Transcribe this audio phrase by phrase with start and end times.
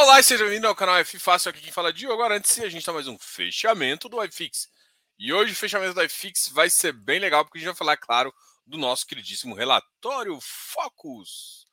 [0.00, 2.14] Olá e seja bem-vindo ao canal F Fácil, aqui quem fala é Diogo.
[2.14, 4.70] Agora, antes a gente está mais um fechamento do iFix.
[5.18, 7.96] E hoje o fechamento do iFix vai ser bem legal, porque a gente vai falar,
[7.96, 8.32] claro,
[8.64, 11.66] do nosso queridíssimo relatório Focus.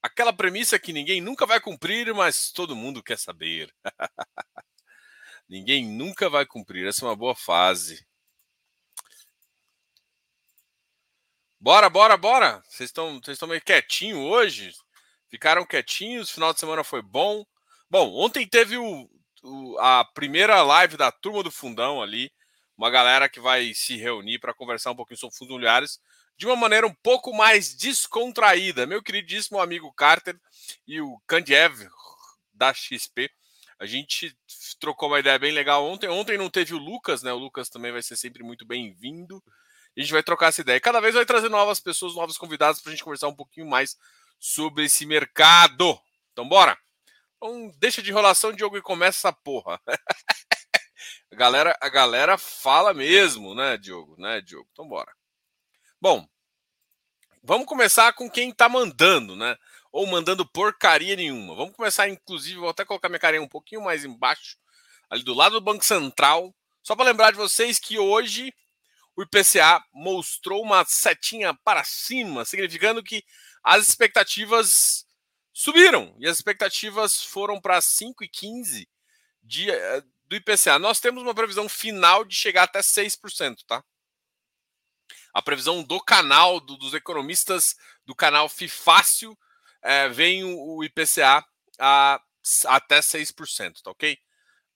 [0.00, 3.74] Aquela premissa que ninguém nunca vai cumprir, mas todo mundo quer saber.
[5.48, 8.06] ninguém nunca vai cumprir, essa é uma boa fase.
[11.58, 12.62] Bora, bora, bora!
[12.68, 14.72] Vocês estão meio quietinho hoje?
[15.28, 17.44] Ficaram quietinhos, final de semana foi bom.
[17.88, 19.08] Bom, ontem teve o,
[19.42, 22.32] o, a primeira live da turma do Fundão ali,
[22.76, 26.00] uma galera que vai se reunir para conversar um pouquinho sobre fundos imobiliários
[26.36, 28.86] de uma maneira um pouco mais descontraída.
[28.86, 30.38] Meu queridíssimo amigo Carter
[30.86, 31.88] e o Kandiev
[32.52, 33.30] da XP.
[33.78, 34.36] A gente
[34.80, 36.08] trocou uma ideia bem legal ontem.
[36.08, 37.32] Ontem não teve o Lucas, né?
[37.32, 39.42] O Lucas também vai ser sempre muito bem-vindo.
[39.96, 40.80] A gente vai trocar essa ideia.
[40.80, 43.96] Cada vez vai trazer novas pessoas, novos convidados para a gente conversar um pouquinho mais
[44.38, 45.98] sobre esse mercado.
[46.32, 46.76] Então, bora!
[47.36, 49.80] Então, deixa de enrolação, Diogo, e começa essa porra.
[51.30, 54.16] a, galera, a galera fala mesmo, né, Diogo?
[54.18, 54.68] Né, Diogo?
[54.72, 55.12] Então, bora.
[56.00, 56.26] Bom,
[57.42, 59.56] vamos começar com quem tá mandando, né?
[59.92, 61.54] Ou mandando porcaria nenhuma.
[61.54, 64.56] Vamos começar, inclusive, vou até colocar minha carinha um pouquinho mais embaixo,
[65.10, 66.54] ali do lado do Banco Central.
[66.82, 68.52] Só para lembrar de vocês que hoje
[69.14, 73.24] o IPCA mostrou uma setinha para cima, significando que
[73.62, 75.05] as expectativas
[75.56, 78.86] subiram e as expectativas foram para 5,15
[79.42, 80.78] de, eh, do IPCA.
[80.78, 83.82] Nós temos uma previsão final de chegar até 6%, tá?
[85.32, 89.36] A previsão do canal, do, dos economistas do canal FIFácil,
[89.82, 91.42] é, vem o, o IPCA
[91.78, 92.20] a,
[92.66, 94.18] até 6%, tá ok?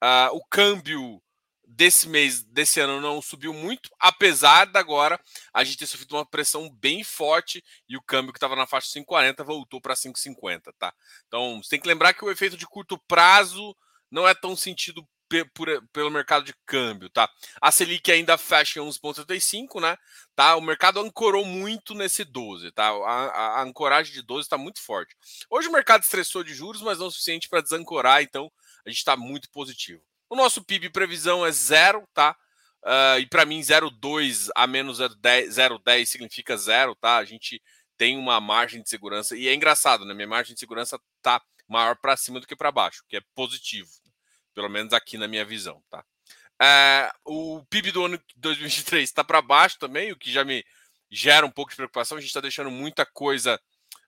[0.03, 1.23] Uh, o câmbio
[1.71, 5.21] desse mês, desse ano, não subiu muito, apesar de agora
[5.55, 8.89] a gente ter sofrido uma pressão bem forte e o câmbio que estava na faixa
[8.89, 10.93] 5,40 voltou para 5,50, tá?
[11.27, 13.77] Então, você tem que lembrar que o efeito de curto prazo
[14.11, 15.07] não é tão sentido
[15.93, 17.31] pelo mercado de câmbio, tá?
[17.61, 19.97] A Selic ainda fecha em 11,75, né?
[20.35, 20.57] Tá?
[20.57, 22.89] O mercado ancorou muito nesse 12, tá?
[22.89, 25.15] A, a ancoragem de 12 está muito forte.
[25.49, 28.51] Hoje o mercado estressou de juros, mas não o suficiente para desancorar, então
[28.85, 30.03] a gente está muito positivo.
[30.31, 32.37] O nosso PIB previsão é zero, tá?
[32.85, 37.17] Uh, e para mim, 0,2 a menos 0,10 significa zero, tá?
[37.17, 37.61] A gente
[37.99, 39.37] tem uma margem de segurança.
[39.37, 40.15] E é engraçado, né?
[40.15, 43.91] Minha margem de segurança tá maior para cima do que para baixo, que é positivo.
[44.55, 46.05] Pelo menos aqui na minha visão, tá?
[46.63, 50.65] Uh, o PIB do ano 2023 está para baixo também, o que já me
[51.11, 52.17] gera um pouco de preocupação.
[52.17, 53.59] A gente está deixando muita coisa uh,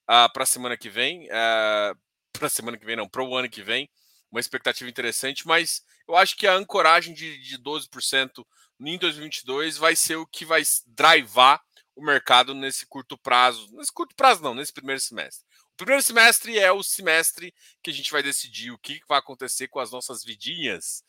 [0.07, 1.27] ah, para a semana que vem.
[1.27, 1.99] Uh,
[2.33, 3.91] para a semana que vem, não, para o ano que vem.
[4.31, 8.45] Uma expectativa interessante, mas eu acho que a ancoragem de, de 12%
[8.81, 11.63] em 2022 vai ser o que vai drivar
[11.95, 13.69] o mercado nesse curto prazo.
[13.73, 15.45] Nesse curto prazo, não, nesse primeiro semestre.
[15.75, 19.69] O primeiro semestre é o semestre que a gente vai decidir o que vai acontecer
[19.69, 21.05] com as nossas vidinhas.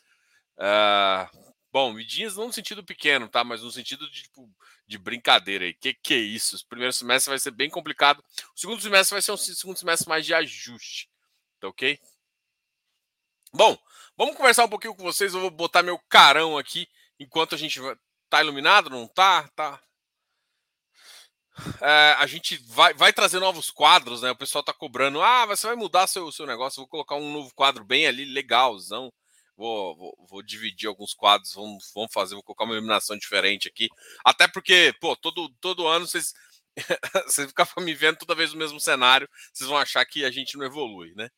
[0.57, 3.43] Uh, bom, vidinhas não no sentido pequeno, tá?
[3.43, 4.49] Mas no sentido de, tipo,
[4.87, 5.73] de brincadeira aí.
[5.73, 6.55] Que que é isso?
[6.55, 8.23] O primeiro semestre vai ser bem complicado.
[8.55, 11.09] O segundo semestre vai ser um segundo semestre mais de ajuste.
[11.59, 11.99] Tá ok?
[13.53, 13.77] Bom,
[14.15, 15.33] Vamos conversar um pouquinho com vocês.
[15.33, 16.87] Eu vou botar meu carão aqui
[17.19, 17.79] enquanto a gente
[18.29, 19.47] tá iluminado, não tá?
[19.55, 19.81] Tá.
[21.81, 24.31] É, a gente vai, vai trazer novos quadros, né?
[24.31, 25.21] O pessoal tá cobrando.
[25.21, 26.81] Ah, você vai mudar seu, seu negócio.
[26.81, 29.11] vou colocar um novo quadro bem ali, legalzão.
[29.55, 33.87] Vou, vou, vou, dividir alguns quadros, vamos, vamos fazer, vou colocar uma iluminação diferente aqui.
[34.25, 36.33] Até porque, pô, todo, todo ano vocês,
[37.27, 40.57] vocês ficam me vendo toda vez no mesmo cenário, vocês vão achar que a gente
[40.57, 41.29] não evolui, né?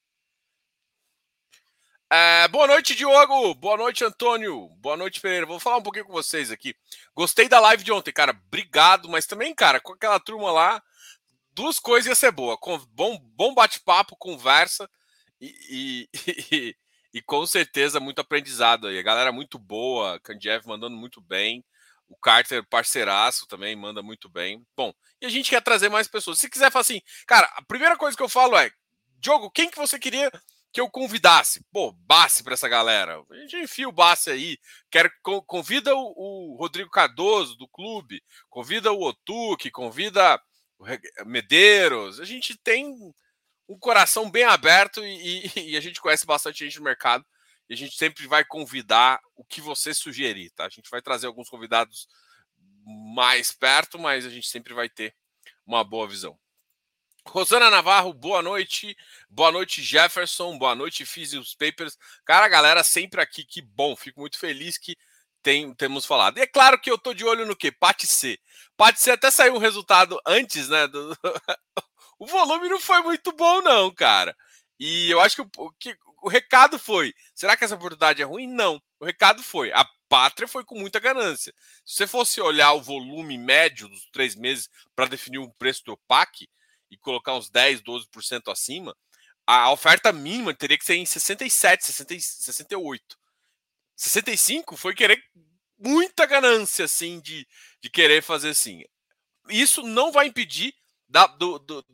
[2.11, 3.55] É, boa noite, Diogo.
[3.55, 4.69] Boa noite, Antônio.
[4.77, 5.45] Boa noite, Pereira.
[5.45, 6.75] Vou falar um pouquinho com vocês aqui.
[7.15, 8.31] Gostei da live de ontem, cara.
[8.31, 10.83] Obrigado, mas também, cara, com aquela turma lá,
[11.51, 12.57] duas coisas ia ser boa.
[12.57, 14.87] Com bom, bom bate-papo, conversa
[15.41, 16.09] e, e,
[16.51, 16.75] e,
[17.15, 18.99] e, com certeza muito aprendizado aí.
[18.99, 21.65] A galera muito boa, Kandiev mandando muito bem.
[22.07, 24.63] O Carter, parceiraço, também manda muito bem.
[24.77, 26.37] Bom, e a gente quer trazer mais pessoas.
[26.37, 28.71] Se quiser falar assim, cara, a primeira coisa que eu falo é:
[29.19, 30.31] Diogo, quem que você queria
[30.75, 31.65] que eu convidasse.
[31.71, 33.23] Pô, Bassi para essa galera.
[33.31, 34.57] A gente enfia o Bassi aí.
[34.91, 35.09] Quero,
[35.47, 40.37] convida o, o, Rodrigo Cardoso do clube, convida o Otuque, convida
[40.77, 40.85] o
[41.25, 42.19] Medeiros.
[42.19, 42.93] A gente tem
[43.69, 47.25] um coração bem aberto e, e, e, a gente conhece bastante gente no mercado.
[47.69, 50.65] E a gente sempre vai convidar o que você sugerir, tá?
[50.65, 52.05] A gente vai trazer alguns convidados
[53.15, 55.15] mais perto, mas a gente sempre vai ter
[55.65, 56.37] uma boa visão.
[57.27, 58.95] Rosana Navarro, boa noite.
[59.29, 60.57] Boa noite, Jefferson.
[60.57, 61.97] Boa noite, Physios Papers.
[62.23, 63.95] Cara, galera, sempre aqui, que bom.
[63.95, 64.95] Fico muito feliz que
[65.43, 66.37] tem, temos falado.
[66.37, 67.71] E é claro que eu tô de olho no quê?
[67.71, 68.39] Pate C.
[68.77, 70.87] Pate C até saiu um resultado antes, né?
[70.87, 71.17] Do...
[72.19, 74.35] o volume não foi muito bom, não, cara.
[74.79, 78.47] E eu acho que o, que o recado foi: será que essa oportunidade é ruim?
[78.47, 78.81] Não.
[78.99, 81.53] O recado foi: a pátria foi com muita ganância.
[81.83, 85.97] Se você fosse olhar o volume médio dos três meses para definir o preço do
[86.07, 86.47] PAC
[86.89, 88.95] e colocar uns 10, 12% acima,
[89.45, 93.17] a oferta mínima teria que ser em 67, 60, 68.
[93.95, 95.23] 65 foi querer
[95.77, 97.47] muita ganância, assim, de,
[97.81, 98.83] de querer fazer assim.
[99.49, 100.73] Isso não vai impedir
[101.07, 101.85] da, do, do,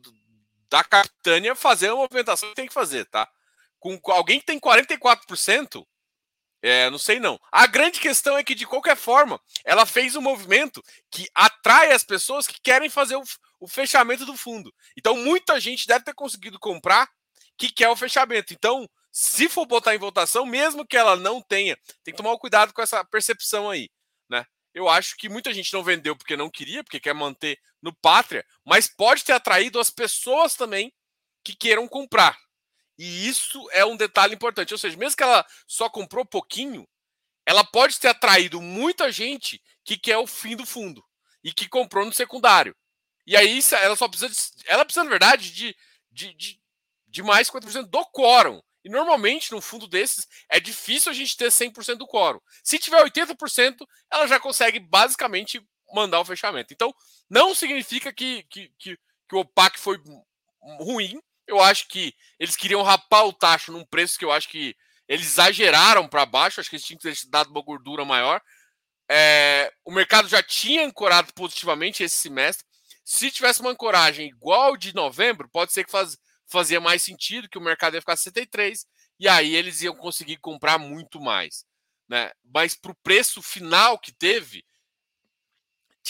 [0.70, 3.28] da capitânia fazer a movimentação que tem que fazer, tá?
[3.78, 5.86] Com alguém que tem 44%,
[6.62, 7.38] é, não sei não.
[7.50, 12.04] A grande questão é que, de qualquer forma, ela fez um movimento que atrai as
[12.04, 13.22] pessoas que querem fazer o,
[13.62, 14.74] o fechamento do fundo.
[14.98, 17.08] Então, muita gente deve ter conseguido comprar
[17.56, 18.52] que quer o fechamento.
[18.52, 22.72] Então, se for botar em votação, mesmo que ela não tenha, tem que tomar cuidado
[22.72, 23.88] com essa percepção aí,
[24.28, 24.44] né?
[24.74, 28.44] Eu acho que muita gente não vendeu porque não queria, porque quer manter no pátria,
[28.66, 30.92] mas pode ter atraído as pessoas também
[31.44, 32.36] que queiram comprar.
[32.98, 34.74] E isso é um detalhe importante.
[34.74, 36.84] Ou seja, mesmo que ela só comprou pouquinho,
[37.46, 41.04] ela pode ter atraído muita gente que quer o fim do fundo
[41.44, 42.74] e que comprou no secundário.
[43.26, 45.76] E aí ela só precisa, de, ela precisa na verdade de,
[46.10, 46.60] de, de,
[47.06, 48.60] de mais 50% do quórum.
[48.84, 52.40] E normalmente, no fundo desses, é difícil a gente ter 100% do quórum.
[52.64, 56.72] Se tiver 80%, ela já consegue basicamente mandar o fechamento.
[56.72, 56.92] Então,
[57.30, 58.98] não significa que, que, que,
[59.28, 60.00] que o OPAC foi
[60.80, 61.20] ruim.
[61.46, 64.74] Eu acho que eles queriam rapar o tacho num preço que eu acho que
[65.06, 66.60] eles exageraram para baixo.
[66.60, 68.40] Acho que eles tinham que ter dado uma gordura maior.
[69.08, 72.66] É, o mercado já tinha ancorado positivamente esse semestre.
[73.04, 76.16] Se tivesse uma ancoragem igual de novembro, pode ser que faz,
[76.46, 78.86] fazia mais sentido, que o mercado ia ficar 63,
[79.18, 81.64] e aí eles iam conseguir comprar muito mais.
[82.08, 82.30] Né?
[82.44, 84.64] Mas para o preço final que teve,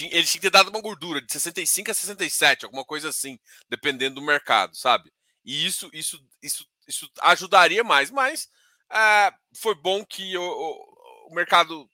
[0.00, 4.16] eles tinham que ter dado uma gordura de 65 a 67, alguma coisa assim, dependendo
[4.16, 5.12] do mercado, sabe?
[5.44, 8.48] E isso, isso, isso, isso ajudaria mais, mas
[8.90, 11.88] é, foi bom que o, o, o mercado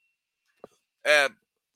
[1.05, 1.29] é,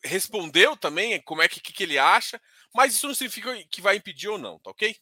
[0.03, 2.39] respondeu também como é que, que, que ele acha,
[2.73, 4.95] mas isso não significa que vai impedir ou não, tá ok?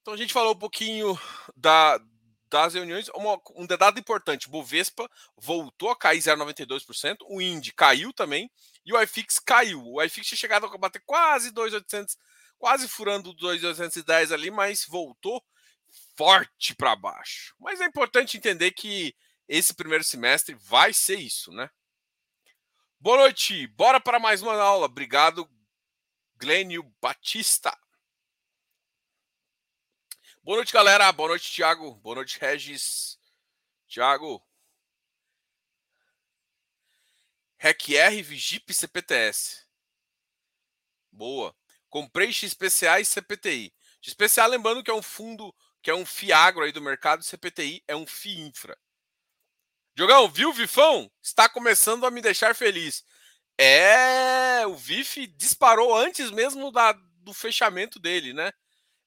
[0.00, 1.18] Então a gente falou um pouquinho
[1.56, 2.00] da,
[2.48, 3.08] das reuniões.
[3.14, 8.50] Uma, um dado importante: Bovespa voltou a cair 0,92%, o Indy caiu também
[8.84, 9.82] e o iFix caiu.
[9.84, 12.16] O iFix tinha chegado a bater quase 2,800,
[12.58, 15.42] quase furando 2,810 ali, mas voltou
[16.16, 17.54] forte para baixo.
[17.58, 19.14] Mas é importante entender que
[19.48, 21.70] esse primeiro semestre vai ser isso, né?
[22.98, 24.86] Boa noite, bora para mais uma aula.
[24.86, 25.48] Obrigado,
[26.38, 27.76] Glênio Batista.
[30.42, 31.10] Boa noite, galera.
[31.10, 31.94] Boa noite, Thiago.
[31.96, 33.18] Boa noite, Regis.
[33.88, 34.46] Thiago.
[37.58, 39.66] RECR, Vigip CPTS.
[41.10, 41.56] Boa.
[41.88, 43.74] Comprei XPCA e CPTI.
[44.02, 47.96] XPCA, lembrando que é um fundo, que é um FIAGRO aí do mercado, CPTI é
[47.96, 48.78] um FIINFRA.
[49.94, 51.10] Diogão, viu, Vifão?
[51.22, 53.02] Está começando a me deixar feliz.
[53.58, 58.52] É, o VIF disparou antes mesmo da, do fechamento dele, né?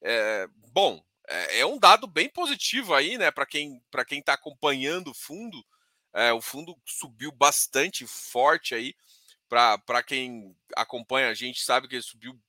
[0.02, 3.30] É, bom, é, é, um dado bem positivo aí, né?
[3.32, 5.64] Para quem para quem está acompanhando o fundo,
[6.14, 8.96] é, o fundo subiu bastante forte aí.
[9.48, 12.40] Para quem acompanha a gente sabe que ele subiu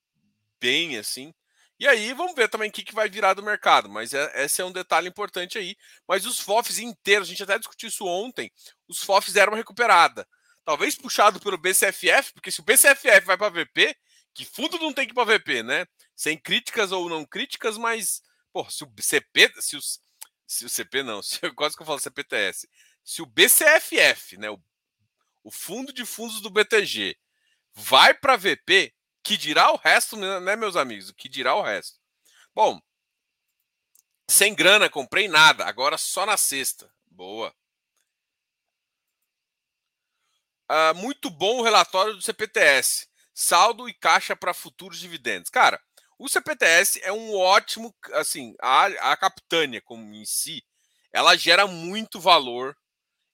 [0.61, 1.35] bem assim.
[1.79, 3.89] E aí vamos ver também o que, que vai virar do mercado.
[3.89, 5.77] Mas é, esse é um detalhe importante aí.
[6.07, 8.51] Mas os FOFs inteiros, a gente até discutiu isso ontem,
[8.89, 10.27] os FOFs deram recuperada.
[10.65, 13.97] Talvez puxado pelo BCFF, porque se o BCFF vai para VP,
[14.35, 15.87] que fundo não tem que ir para VP, né?
[16.15, 20.01] Sem críticas ou não críticas, mas Pô, se o CP, se, os,
[20.47, 22.69] se o CP não, se, quase que eu falo CPTS,
[23.05, 24.61] se o BCFF, né, o,
[25.45, 27.17] o fundo de fundos do BTG,
[27.73, 31.13] vai para VP, que dirá o resto, né, né, meus amigos?
[31.13, 31.99] Que dirá o resto?
[32.55, 32.81] Bom,
[34.29, 36.93] sem grana, comprei nada, agora só na sexta.
[37.07, 37.55] Boa.
[40.73, 43.09] Ah, muito bom o relatório do CPTS.
[43.35, 45.51] Saldo e caixa para futuros dividendos.
[45.51, 45.83] Cara,
[46.17, 50.63] o CPTS é um ótimo, assim, a, a capitânia como em si,
[51.13, 52.77] ela gera muito valor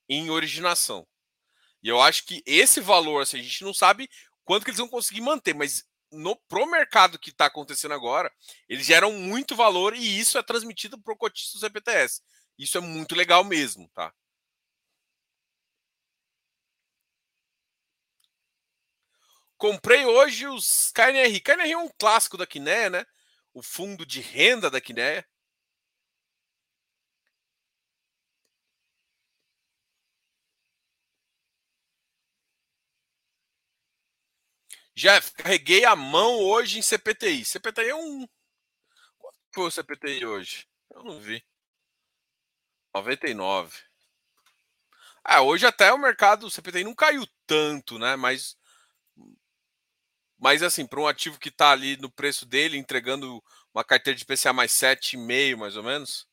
[0.09, 1.07] em originação.
[1.83, 4.09] E eu acho que esse valor, assim, a gente não sabe
[4.43, 8.33] quanto que eles vão conseguir manter, mas no pro mercado que está acontecendo agora,
[8.67, 12.23] eles geram muito valor e isso é transmitido para o cotista do CPTS.
[12.59, 14.11] Isso é muito legal mesmo, tá?
[19.59, 21.41] Comprei hoje os KNR.
[21.41, 23.07] KNR é um clássico da Quinéia, né?
[23.55, 25.27] O fundo de renda da Quinéia.
[34.95, 37.45] Jeff, carreguei a mão hoje em CPTI.
[37.45, 38.27] CPTI é um.
[39.19, 40.67] Quanto foi o CPTI hoje?
[40.91, 41.45] Eu não vi.
[42.95, 43.77] 99.
[45.23, 48.17] Ah, hoje até o mercado CPTI não caiu tanto, né?
[48.17, 48.57] Mas
[50.39, 53.43] mas assim, para um ativo que está ali no preço dele, entregando
[53.75, 56.27] uma carteira de PCA mais 7,5 mais ou menos.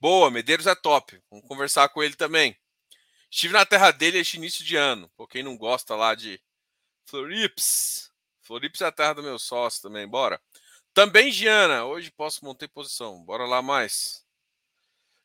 [0.00, 1.20] Boa, Medeiros é top.
[1.30, 2.56] Vamos conversar com ele também.
[3.30, 5.08] Estive na terra dele este início de ano.
[5.16, 6.40] Pô, quem não gosta lá de
[7.04, 8.10] Florips.
[8.40, 10.06] Florips é a terra do meu sócio também.
[10.06, 10.40] Bora.
[10.92, 11.84] Também, Giana.
[11.84, 13.24] Hoje posso montar posição.
[13.24, 14.24] Bora lá mais.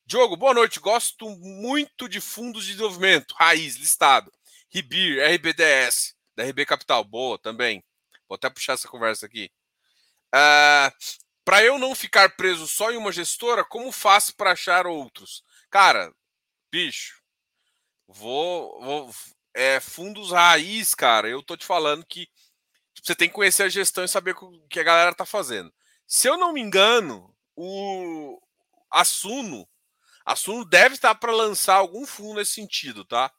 [0.05, 0.79] Diogo, boa noite.
[0.79, 3.33] Gosto muito de fundos de desenvolvimento.
[3.33, 4.31] Raiz, listado.
[4.69, 6.16] Ribir, RBDS.
[6.37, 7.03] Da RB Capital.
[7.03, 7.83] Boa também.
[8.29, 9.51] Vou até puxar essa conversa aqui.
[10.27, 10.93] Uh, ah,
[11.43, 15.43] para eu não ficar preso só em uma gestora, como faço para achar outros?
[15.69, 16.13] Cara,
[16.71, 17.21] bicho,
[18.07, 19.15] vou, vou
[19.53, 21.27] é, fundos raiz, cara.
[21.27, 22.27] Eu tô te falando que
[23.03, 25.73] você tem que conhecer a gestão e saber o que a galera tá fazendo.
[26.05, 28.39] Se eu não me engano, o
[28.91, 29.67] Assuno,
[30.25, 33.31] Assuno deve estar para lançar algum fundo nesse sentido, tá?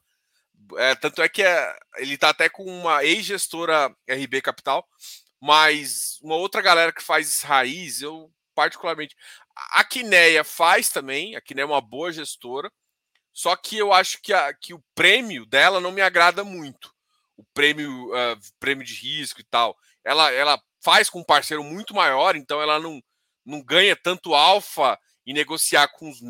[0.76, 4.86] É, tanto é que é, ele tá até com uma ex-gestora RB Capital,
[5.40, 9.16] mas uma outra galera que faz raiz, eu particularmente.
[9.72, 12.70] A Quineia faz também, a Quineia é uma boa gestora,
[13.32, 16.92] só que eu acho que, a, que o prêmio dela não me agrada muito.
[17.36, 19.76] O prêmio, uh, prêmio de risco e tal.
[20.04, 23.00] Ela, ela faz com um parceiro muito maior, então ela não,
[23.46, 26.20] não ganha tanto alfa em negociar com os,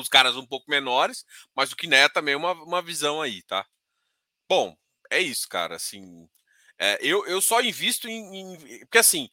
[0.00, 0.02] me...
[0.02, 3.66] os caras um pouco menores, mas o Quineia também é uma, uma visão aí, tá?
[4.48, 4.76] Bom,
[5.10, 5.76] é isso, cara.
[5.76, 6.28] Assim,
[6.78, 9.28] é, eu, eu só invisto em, em, Porque assim,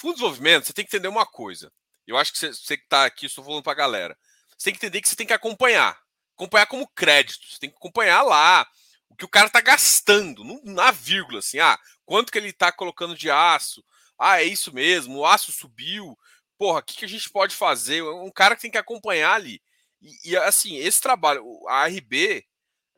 [0.00, 1.72] fundo de desenvolvimento, você tem que entender uma coisa.
[2.06, 4.18] Eu acho que você, você que está aqui, estou falando para a galera.
[4.56, 5.98] Você tem que entender que você tem que acompanhar.
[6.34, 7.46] Acompanhar como crédito.
[7.48, 8.66] Você tem que acompanhar lá
[9.08, 11.58] o que o cara está gastando, na vírgula, assim.
[11.58, 13.84] Ah, quanto que ele está colocando de aço?
[14.18, 16.16] Ah, é isso mesmo, o aço subiu.
[16.56, 18.02] Porra, o que, que a gente pode fazer?
[18.02, 19.60] Um cara que tem que acompanhar ali.
[20.02, 22.44] E, e assim, esse trabalho, a RB,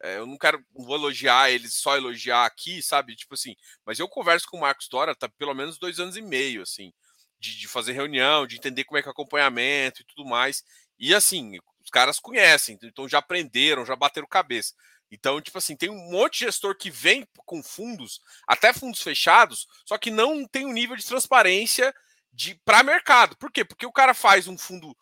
[0.02, 3.14] é, eu não quero, não vou elogiar eles, só elogiar aqui, sabe?
[3.16, 3.54] Tipo assim,
[3.86, 6.92] mas eu converso com o Marcos Dora tá pelo menos dois anos e meio, assim,
[7.38, 10.64] de, de, fazer reunião, de entender como é que é acompanhamento e tudo mais.
[10.98, 14.74] E assim, os caras conhecem, então já aprenderam, já bateram cabeça.
[15.10, 19.66] Então, tipo assim, tem um monte de gestor que vem com fundos, até fundos fechados,
[19.86, 21.94] só que não tem um nível de transparência
[22.32, 23.36] de para mercado.
[23.36, 23.64] Por quê?
[23.64, 24.96] Porque o cara faz um fundo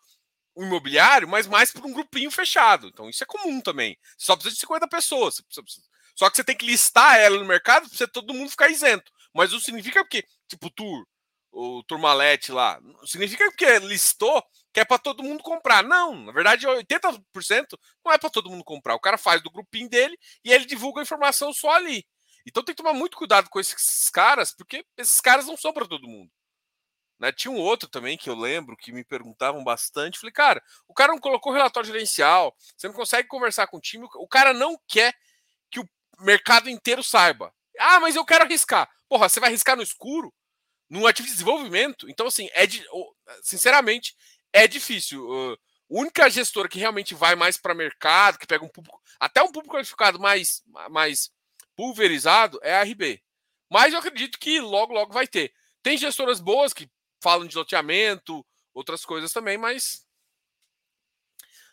[0.55, 2.87] um imobiliário, mas mais para um grupinho fechado.
[2.87, 3.97] Então isso é comum também.
[4.17, 5.41] Você só precisa de 50 pessoas.
[6.15, 9.11] Só que você tem que listar ela no mercado para todo mundo ficar isento.
[9.33, 11.05] Mas não significa que, tipo, o Tour,
[11.51, 15.83] o Turmalete lá, não significa que listou que é para todo mundo comprar.
[15.83, 18.95] Não, na verdade, 80% não é para todo mundo comprar.
[18.95, 22.05] O cara faz do grupinho dele e ele divulga a informação só ali.
[22.45, 25.87] Então tem que tomar muito cuidado com esses caras, porque esses caras não são para
[25.87, 26.29] todo mundo.
[27.19, 27.31] Né?
[27.31, 30.19] Tinha um outro também que eu lembro que me perguntavam bastante.
[30.19, 34.07] Falei, cara, o cara não colocou relatório gerencial, você não consegue conversar com o time,
[34.15, 35.13] o cara não quer
[35.71, 35.87] que o
[36.19, 37.53] mercado inteiro saiba.
[37.79, 38.89] Ah, mas eu quero arriscar.
[39.07, 40.33] Porra, você vai arriscar no escuro?
[40.89, 42.09] Num ativo de desenvolvimento?
[42.09, 42.85] Então, assim, é de,
[43.41, 44.15] sinceramente,
[44.51, 45.27] é difícil.
[45.27, 45.57] Uh,
[45.89, 49.75] única gestora que realmente vai mais para mercado, que pega um público, até um público
[49.75, 51.31] qualificado mais, mais
[51.75, 53.21] pulverizado, é a RB.
[53.69, 55.53] Mas eu acredito que logo, logo vai ter.
[55.81, 56.89] Tem gestoras boas que
[57.23, 60.05] falam de loteamento, outras coisas também, mas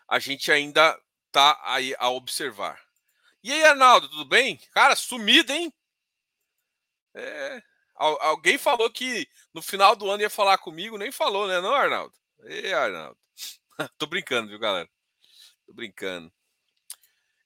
[0.08, 0.96] a gente ainda
[1.32, 2.80] tá aí a observar.
[3.42, 4.58] E aí, Arnaldo, tudo bem?
[4.72, 5.72] Cara, sumido, hein?
[7.14, 7.60] É,
[7.96, 12.14] alguém falou que no final do ano ia falar comigo, nem falou, né, não, Arnaldo?
[12.44, 13.18] Ei, Arnaldo.
[13.98, 14.88] Tô brincando, viu, galera?
[15.66, 16.32] Tô brincando.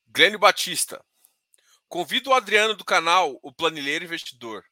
[0.06, 1.02] Glênio Batista.
[1.88, 4.64] Convido o Adriano do canal, o Planilheiro Investidor.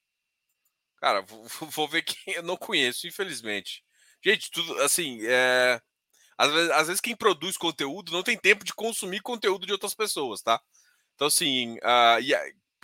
[1.02, 3.82] Cara, vou, vou ver quem eu não conheço, infelizmente.
[4.24, 5.80] Gente, tudo assim, é...
[6.38, 9.94] às, vezes, às vezes quem produz conteúdo não tem tempo de consumir conteúdo de outras
[9.94, 10.60] pessoas, tá?
[11.16, 12.32] Então, assim, uh, e,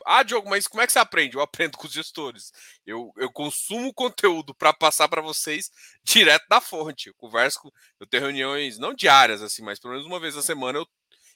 [0.05, 1.37] ah, Diogo, mas como é que você aprende?
[1.37, 2.53] Eu aprendo com os gestores.
[2.87, 5.71] Eu, eu consumo conteúdo para passar para vocês
[6.05, 7.09] direto da fonte.
[7.09, 7.71] Eu converso com.
[8.01, 10.89] Eu tenho reuniões, não diárias, assim, mas pelo menos uma vez na semana eu,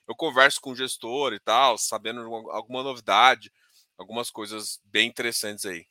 [0.08, 2.20] eu converso com o gestor e tal, sabendo
[2.50, 3.52] alguma novidade,
[3.98, 5.86] algumas coisas bem interessantes aí.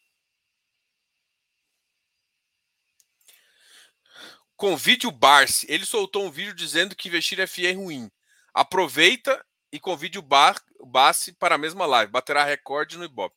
[4.62, 5.66] Convide o Barsi.
[5.68, 8.12] Ele soltou um vídeo dizendo que investir FI é ruim.
[8.54, 12.12] Aproveita e convide o, Bar, o Barsi para a mesma live.
[12.12, 13.36] Baterá recorde no Ibope.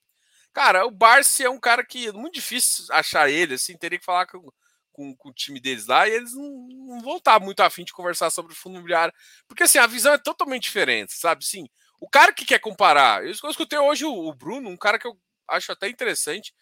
[0.52, 4.04] Cara, o Barsi é um cara que é muito difícil achar ele, assim, teria que
[4.04, 4.52] falar com,
[4.92, 7.94] com, com o time deles lá, e eles não, não vão estar muito afim de
[7.94, 9.14] conversar sobre fundo imobiliário,
[9.48, 11.42] porque assim, a visão é totalmente diferente, sabe?
[11.46, 11.66] Sim,
[11.98, 15.18] o cara que quer comparar, eu escutei hoje o, o Bruno, um cara que eu
[15.48, 16.52] acho até interessante,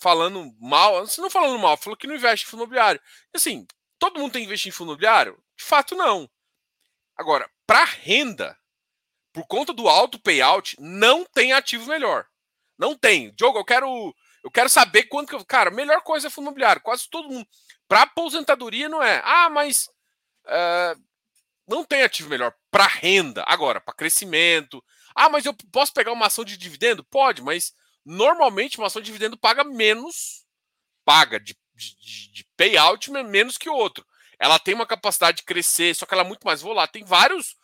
[0.00, 3.00] falando mal, se não falando mal, falou que não investe em fundo imobiliário.
[3.34, 3.66] Assim,
[3.98, 5.42] todo mundo tem que investir em fundo imobiliário?
[5.56, 6.28] De fato, não.
[7.16, 8.58] Agora, para renda,
[9.32, 12.26] por conta do alto payout, não tem ativo melhor.
[12.78, 13.32] Não tem.
[13.34, 15.44] Diogo, eu quero, eu quero saber quanto que eu.
[15.44, 16.82] Cara, melhor coisa é fundo imobiliário.
[16.82, 17.46] Quase todo mundo.
[17.86, 19.20] Para aposentadoria não é.
[19.22, 19.86] Ah, mas
[20.46, 21.00] uh,
[21.68, 23.44] não tem ativo melhor para renda.
[23.46, 24.82] Agora, para crescimento.
[25.14, 27.04] Ah, mas eu posso pegar uma ação de dividendo?
[27.04, 30.44] Pode, mas normalmente uma ação de dividendo paga menos,
[31.04, 34.06] paga de, de, de payout menos que o outro.
[34.38, 36.92] Ela tem uma capacidade de crescer, só que ela é muito mais volátil.
[36.94, 37.56] Tem vários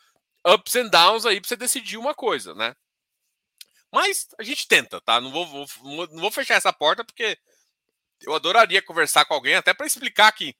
[0.47, 2.75] ups and downs aí para você decidir uma coisa, né?
[3.91, 5.21] Mas a gente tenta, tá?
[5.21, 5.67] Não vou, vou,
[6.09, 7.39] não vou fechar essa porta porque
[8.21, 10.55] eu adoraria conversar com alguém até para explicar que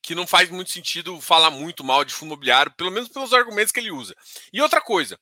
[0.00, 3.70] que não faz muito sentido falar muito mal de fundo imobiliário, pelo menos pelos argumentos
[3.70, 4.16] que ele usa.
[4.50, 5.18] E outra coisa,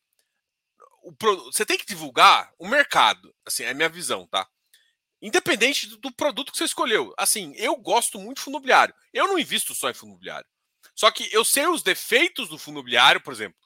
[1.06, 4.46] o, você tem que divulgar o mercado, assim, é a minha visão, tá?
[5.22, 7.14] Independente do, do produto que você escolheu.
[7.16, 8.94] Assim, eu gosto muito de fundo imobiliário.
[9.12, 10.46] Eu não invisto só em fundo imobiliário.
[10.94, 13.58] Só que eu sei os defeitos do fundo imobiliário, por exemplo.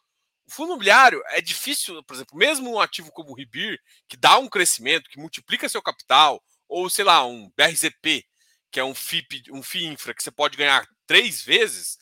[0.47, 4.39] O fundo imobiliário é difícil, por exemplo, mesmo um ativo como o Ribir, que dá
[4.39, 8.25] um crescimento, que multiplica seu capital, ou sei lá, um BRZP,
[8.71, 11.99] que é um FIP, um FI infra, que você pode ganhar três vezes,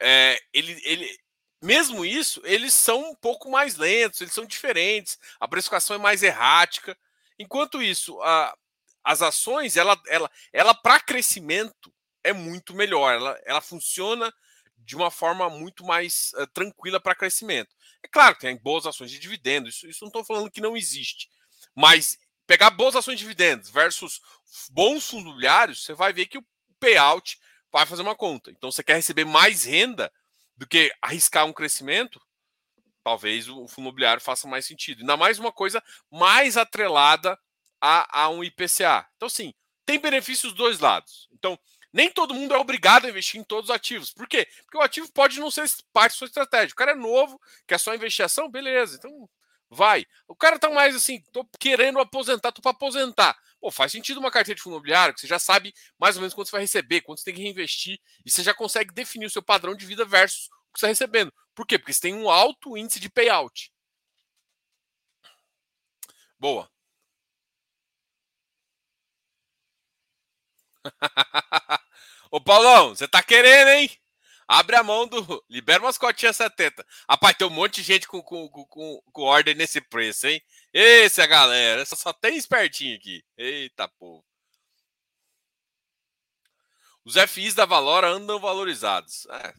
[0.00, 1.18] é, ele, ele,
[1.60, 6.22] mesmo isso, eles são um pouco mais lentos, eles são diferentes, a precificação é mais
[6.22, 6.96] errática.
[7.38, 8.56] Enquanto isso, a,
[9.02, 14.32] as ações, ela, ela, ela para crescimento é muito melhor, ela, ela funciona
[14.76, 17.74] de uma forma muito mais uh, tranquila para crescimento.
[18.02, 20.76] É claro que tem boas ações de dividendos, isso, isso não estou falando que não
[20.76, 21.28] existe.
[21.74, 24.20] Mas pegar boas ações de dividendos versus
[24.70, 26.46] bons fundos imobiliários, você vai ver que o
[26.80, 27.38] payout
[27.70, 28.50] vai fazer uma conta.
[28.50, 30.10] Então, você quer receber mais renda
[30.58, 32.20] do que arriscar um crescimento,
[33.02, 35.00] talvez o fundo imobiliário faça mais sentido.
[35.00, 37.38] Ainda mais uma coisa mais atrelada
[37.80, 39.08] a, a um IPCA.
[39.16, 39.54] Então, sim,
[39.86, 41.28] tem benefícios dos dois lados.
[41.32, 41.58] Então,
[41.92, 44.12] nem todo mundo é obrigado a investir em todos os ativos.
[44.12, 44.46] Por quê?
[44.64, 46.72] Porque o ativo pode não ser parte da sua estratégia.
[46.72, 48.96] O cara é novo, quer só investir ação, beleza.
[48.96, 49.30] Então,
[49.70, 50.04] vai.
[50.26, 53.38] O cara tá mais assim, tô querendo aposentar, tô para aposentar.
[53.60, 56.34] Pô, faz sentido uma carteira de fundo imobiliário, que você já sabe mais ou menos
[56.34, 59.30] quanto você vai receber, quanto você tem que reinvestir, e você já consegue definir o
[59.30, 61.32] seu padrão de vida versus o que você está recebendo.
[61.54, 61.78] Por quê?
[61.78, 63.70] Porque você tem um alto índice de payout.
[66.40, 66.68] Boa.
[72.30, 73.90] Ô Paulão, você tá querendo, hein?
[74.48, 75.44] Abre a mão do.
[75.50, 76.84] Libera umas cotinhas 70.
[77.08, 80.42] Rapaz, tem um monte de gente com, com, com, com ordem nesse preço, hein?
[80.72, 81.84] Esse é a galera.
[81.84, 83.22] Só tem espertinho aqui.
[83.36, 84.24] Eita, povo.
[87.04, 89.26] Os FIs da Valora andam valorizados.
[89.26, 89.54] É.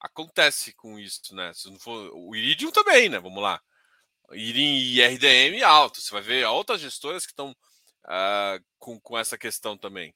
[0.00, 1.52] Acontece com isso, né?
[1.52, 2.10] Se não for...
[2.14, 3.18] O Iridium também, né?
[3.18, 3.60] Vamos lá.
[4.32, 6.00] Iridium e RDM alto.
[6.00, 10.14] Você vai ver outras gestoras que estão uh, com, com essa questão também.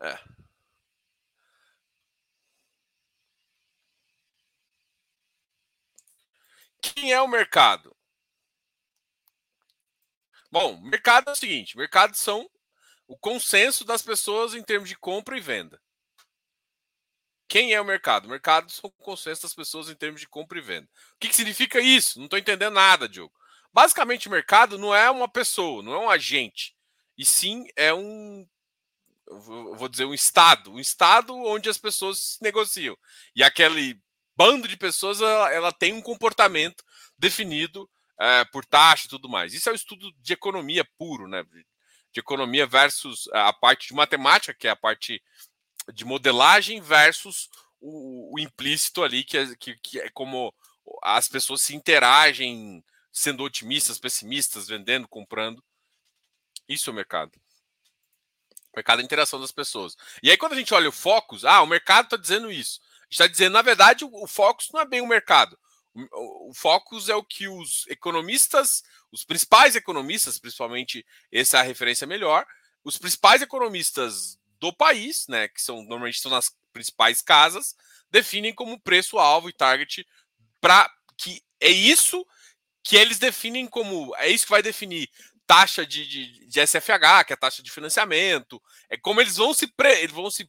[0.00, 0.18] É.
[6.80, 7.94] Quem é o mercado?
[10.50, 12.48] Bom, mercado é o seguinte: mercado são
[13.06, 15.80] o consenso das pessoas em termos de compra e venda.
[17.48, 18.26] Quem é o mercado?
[18.26, 20.86] O mercado são o consenso das pessoas em termos de compra e venda.
[21.14, 22.18] O que, que significa isso?
[22.18, 23.34] Não estou entendendo nada, Diogo.
[23.72, 26.76] Basicamente, o mercado não é uma pessoa, não é um agente,
[27.16, 28.46] e sim é um
[29.30, 32.96] vou dizer, um estado, um estado onde as pessoas negociam.
[33.34, 34.00] E aquele
[34.36, 36.84] bando de pessoas, ela, ela tem um comportamento
[37.18, 37.88] definido
[38.18, 39.52] é, por taxa e tudo mais.
[39.52, 41.44] Isso é um estudo de economia puro, né?
[42.12, 45.22] De economia versus a parte de matemática, que é a parte
[45.92, 47.48] de modelagem, versus
[47.80, 50.54] o, o implícito ali, que é, que, que é como
[51.02, 55.62] as pessoas se interagem sendo otimistas, pessimistas, vendendo, comprando.
[56.68, 57.32] Isso é o mercado.
[58.78, 59.96] Mercado é interação das pessoas.
[60.22, 62.80] E aí, quando a gente olha o Focus, ah, o mercado está dizendo isso.
[63.10, 65.58] Está dizendo, na verdade, o, o Focus não é bem o mercado.
[65.94, 71.64] O, o Focus é o que os economistas, os principais economistas, principalmente, essa é a
[71.64, 72.46] referência melhor,
[72.84, 77.76] os principais economistas do país, né, que são normalmente estão nas principais casas,
[78.10, 80.06] definem como preço-alvo e target
[80.60, 82.24] para que é isso
[82.82, 85.10] que eles definem como é isso que vai definir
[85.48, 89.54] taxa de, de, de, SFH, que é a taxa de financiamento, é como eles vão
[89.54, 90.48] se pre, eles vão se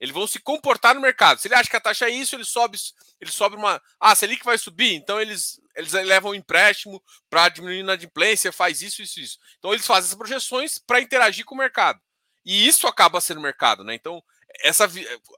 [0.00, 1.38] eles vão se comportar no mercado.
[1.38, 2.76] Se ele acha que a taxa é isso, ele sobe,
[3.20, 3.80] ele sobe uma.
[4.00, 8.50] Ah, se que vai subir, então eles, eles levam um empréstimo para diminuir a adimplência,
[8.50, 9.38] faz isso, isso, isso.
[9.58, 12.00] Então eles fazem essas projeções para interagir com o mercado.
[12.44, 13.94] E isso acaba sendo mercado, né?
[13.94, 14.20] Então,
[14.64, 14.90] essa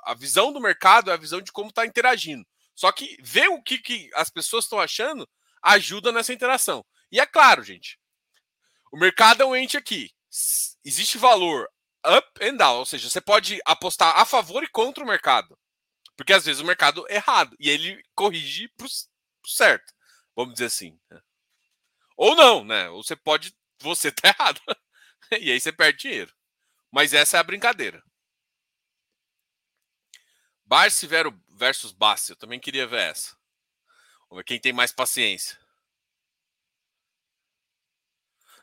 [0.05, 2.47] a visão do mercado é a visão de como está interagindo.
[2.75, 5.29] Só que ver o que, que as pessoas estão achando
[5.63, 6.83] ajuda nessa interação.
[7.13, 7.99] E é claro, gente,
[8.95, 10.15] o mercado é um ente aqui.
[10.85, 11.69] Existe valor
[12.07, 15.59] up and down, ou seja, você pode apostar a favor e contra o mercado.
[16.17, 19.93] Porque às vezes o mercado é errado e ele corrige para o certo,
[20.37, 20.97] vamos dizer assim.
[21.11, 21.21] Né?
[22.17, 22.89] Ou não, né?
[22.91, 24.61] Ou você pode, você tá errado.
[25.41, 26.33] e aí você perde dinheiro.
[26.93, 28.01] Mas essa é a brincadeira.
[30.65, 31.09] Barsi
[31.49, 33.37] versus Bassi, eu também queria ver essa.
[34.31, 35.59] Vamos ver quem tem mais paciência.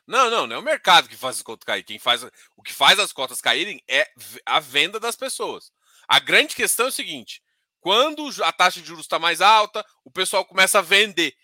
[0.06, 1.84] Não, não, não é o mercado que faz as cotas caírem.
[1.84, 2.24] Quem faz,
[2.56, 4.10] o que faz as cotas caírem é
[4.44, 5.72] a venda das pessoas.
[6.08, 7.42] A grande questão é o seguinte:
[7.80, 11.34] quando a taxa de juros está mais alta, o pessoal começa a vender.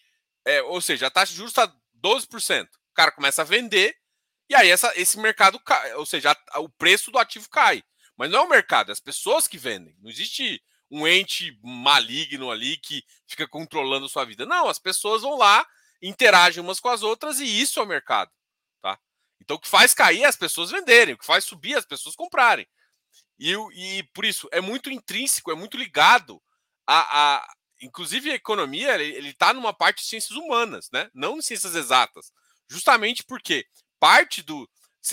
[0.44, 2.66] É, ou seja, a taxa de juros está 12%.
[2.66, 3.96] O cara começa a vender,
[4.48, 7.82] e aí essa, esse mercado cai, ou seja, a, o preço do ativo cai.
[8.16, 9.96] Mas não é o mercado, é as pessoas que vendem.
[10.00, 14.46] Não existe um ente maligno ali que fica controlando a sua vida.
[14.46, 15.66] Não, as pessoas vão lá,
[16.02, 18.30] interagem umas com as outras e isso é o mercado.
[19.40, 21.86] Então o que faz cair é as pessoas venderem, o que faz subir é as
[21.86, 22.66] pessoas comprarem.
[23.38, 26.42] E, e por isso é muito intrínseco, é muito ligado
[26.86, 27.36] a.
[27.36, 31.08] a inclusive a economia, ele está numa parte de ciências humanas, né?
[31.14, 32.32] não em ciências exatas.
[32.68, 33.64] Justamente porque
[34.00, 34.68] parte do.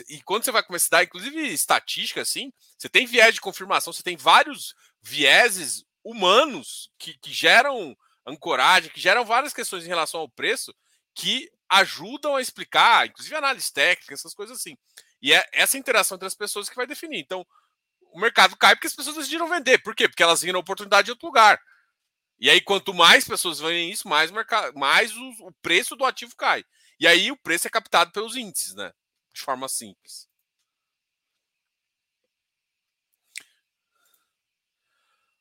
[0.09, 3.93] E quando você vai começar a estudar, inclusive estatística, assim, você tem viés de confirmação,
[3.93, 10.19] você tem vários vieses humanos que, que geram ancoragem, que geram várias questões em relação
[10.19, 10.73] ao preço
[11.13, 14.77] que ajudam a explicar, inclusive análise técnica, essas coisas assim.
[15.21, 17.19] E é essa interação entre as pessoas que vai definir.
[17.19, 17.45] Então,
[18.11, 19.79] o mercado cai porque as pessoas decidiram vender.
[19.79, 20.07] Por quê?
[20.07, 21.61] Porque elas viram a oportunidade de outro lugar.
[22.39, 26.05] E aí, quanto mais pessoas vendem isso, mais, o, mercado, mais o, o preço do
[26.05, 26.63] ativo cai.
[26.99, 28.91] E aí, o preço é captado pelos índices, né?
[29.33, 30.27] De forma simples.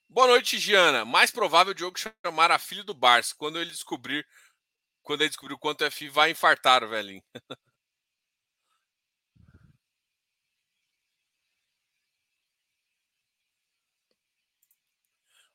[0.08, 1.04] Boa noite, Giana.
[1.04, 4.24] Mais provável o Diogo chamar a filha do Barça quando ele descobrir
[5.04, 7.22] quando ele descobrir o quanto é FI vai infartar velhinho.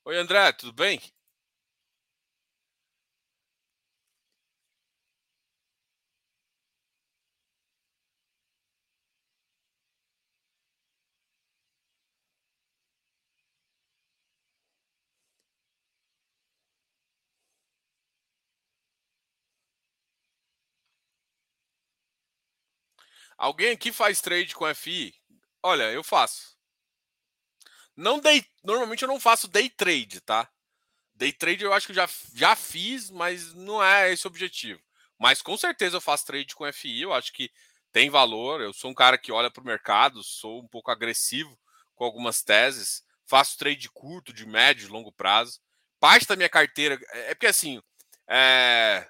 [0.06, 1.00] Oi, André, tudo bem?
[23.40, 25.16] Alguém aqui faz trade com FI?
[25.64, 26.58] Olha, eu faço.
[27.96, 30.50] Não day, normalmente eu não faço day trade, tá?
[31.16, 34.82] Day trade eu acho que já, já fiz, mas não é esse o objetivo.
[35.18, 37.50] Mas com certeza eu faço trade com FI, eu acho que
[37.94, 38.60] tem valor.
[38.60, 41.58] Eu sou um cara que olha para o mercado, sou um pouco agressivo
[41.96, 45.62] com algumas teses, faço trade curto, de médio, de longo prazo.
[45.98, 47.82] Parte da minha carteira é, é porque assim,
[48.28, 49.08] é,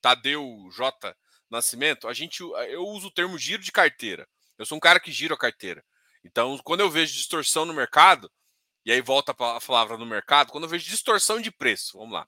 [0.00, 1.14] Tadeu J
[1.50, 4.28] Nascimento, a gente, eu uso o termo giro de carteira.
[4.58, 5.84] Eu sou um cara que gira a carteira.
[6.24, 8.30] Então, quando eu vejo distorção no mercado,
[8.84, 12.26] e aí volta a palavra no mercado, quando eu vejo distorção de preço, vamos lá,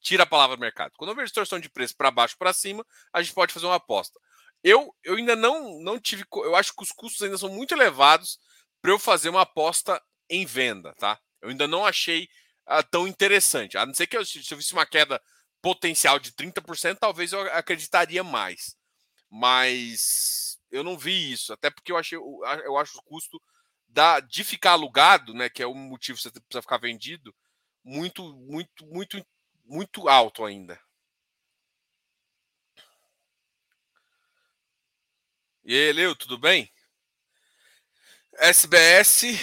[0.00, 0.92] tira a palavra mercado.
[0.96, 3.76] Quando eu vejo distorção de preço para baixo para cima, a gente pode fazer uma
[3.76, 4.18] aposta.
[4.62, 8.38] Eu, eu ainda não, não tive, eu acho que os custos ainda são muito elevados
[8.80, 11.18] para eu fazer uma aposta em venda, tá?
[11.40, 12.28] Eu ainda não achei
[12.68, 13.76] uh, tão interessante.
[13.76, 15.20] A não ser que eu, se eu visse uma queda
[15.62, 18.76] potencial de 30%, talvez eu acreditaria mais.
[19.30, 23.40] Mas eu não vi isso, até porque eu achei eu acho o custo
[23.88, 27.34] da, de ficar alugado, né, que é o motivo que você precisa ficar vendido,
[27.84, 29.26] muito, muito, muito,
[29.64, 30.80] muito alto ainda.
[35.64, 36.70] E aí, Leo, tudo bem?
[38.38, 39.38] SBS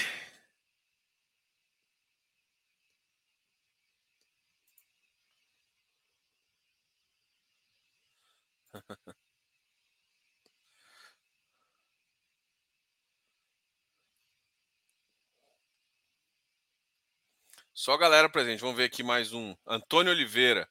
[17.79, 18.59] Só galera presente.
[18.59, 19.55] Vamos ver aqui mais um.
[19.65, 20.69] Antônio Oliveira.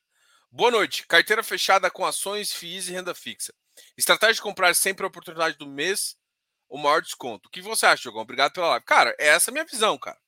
[0.51, 1.07] Boa noite.
[1.07, 3.51] Carteira fechada com ações, FIIs e renda fixa.
[3.97, 6.18] Estratégia de comprar sempre a oportunidade do mês,
[6.68, 7.49] o maior desconto.
[7.49, 8.21] O que você acha, Diogão?
[8.21, 8.85] Obrigado pela live.
[8.85, 10.18] Cara, é essa a minha visão, cara.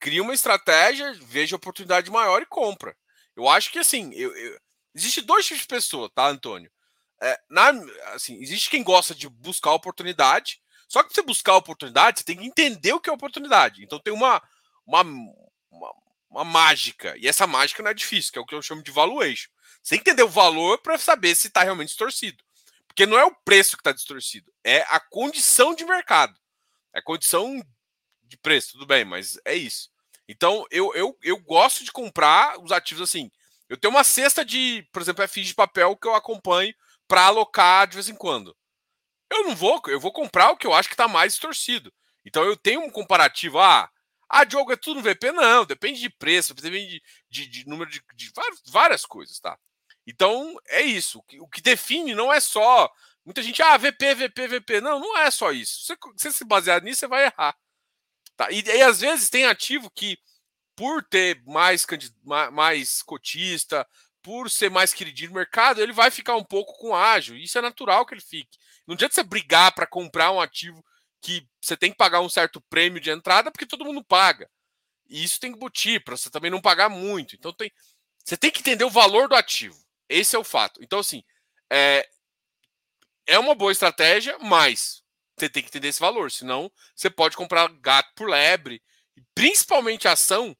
[0.00, 2.96] Cria uma estratégia, veja a oportunidade maior e compra.
[3.36, 4.58] Eu acho que assim, eu, eu...
[4.92, 6.68] existe dois tipos de pessoa, tá, Antônio?
[7.22, 7.70] É, na,
[8.12, 12.44] assim, existe quem gosta de buscar oportunidade, só que você buscar oportunidade, você tem que
[12.44, 13.84] entender o que é oportunidade.
[13.84, 14.42] Então tem uma,
[14.86, 15.02] uma,
[15.70, 15.94] uma,
[16.30, 18.90] uma mágica, e essa mágica não é difícil, que é o que eu chamo de
[18.90, 19.50] valuation.
[19.82, 22.42] Você entender o valor para saber se está realmente distorcido.
[22.86, 26.34] Porque não é o preço que está distorcido, é a condição de mercado.
[26.94, 27.60] É a condição
[28.22, 29.90] de preço, tudo bem, mas é isso.
[30.28, 33.30] Então, eu, eu, eu gosto de comprar os ativos assim.
[33.68, 36.74] Eu tenho uma cesta de, por exemplo, FIs de papel que eu acompanho
[37.06, 38.56] para alocar de vez em quando.
[39.30, 41.92] Eu não vou, eu vou comprar o que eu acho que está mais distorcido.
[42.24, 43.58] Então eu tenho um comparativo.
[43.58, 43.90] Ah,
[44.28, 45.32] ah, Diogo, é tudo no VP?
[45.32, 48.32] Não, depende de preço, depende de, de, de número de, de,
[48.66, 49.58] várias coisas, tá?
[50.06, 51.22] Então é isso.
[51.40, 52.90] O que, define não é só.
[53.24, 54.80] Muita gente, ah, VP, VP, VP.
[54.80, 55.84] Não, não é só isso.
[55.84, 57.56] Se você se basear nisso, você vai errar.
[58.36, 58.50] Tá?
[58.50, 60.18] E, e às vezes tem ativo que,
[60.76, 61.84] por ter mais,
[62.52, 63.86] mais cotista,
[64.22, 67.36] por ser mais queridinho no mercado, ele vai ficar um pouco com ágil.
[67.36, 68.58] Isso é natural que ele fique.
[68.86, 70.84] Não adianta você brigar para comprar um ativo
[71.26, 74.48] que você tem que pagar um certo prêmio de entrada porque todo mundo paga.
[75.08, 77.34] E isso tem que butir para você também não pagar muito.
[77.34, 77.72] Então tem,
[78.24, 79.76] você tem que entender o valor do ativo.
[80.08, 80.80] Esse é o fato.
[80.82, 81.24] Então, assim,
[81.68, 82.08] é,
[83.26, 85.02] é uma boa estratégia, mas
[85.36, 86.30] você tem que entender esse valor.
[86.30, 88.80] Senão, você pode comprar gato por lebre.
[89.34, 90.56] Principalmente ação,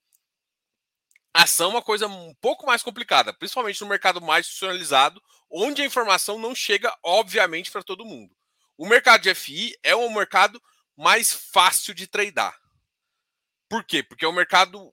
[1.33, 5.87] ação é uma coisa um pouco mais complicada, principalmente no mercado mais institucionalizado, onde a
[5.87, 8.35] informação não chega, obviamente, para todo mundo.
[8.77, 10.63] O mercado de FI é um mercado
[10.97, 12.59] mais fácil de tradar.
[13.69, 14.03] Por quê?
[14.03, 14.93] Porque é um mercado